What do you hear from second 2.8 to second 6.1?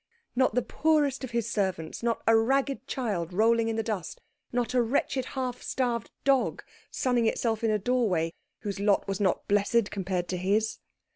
child rolling in the dust, not a wretched, half starved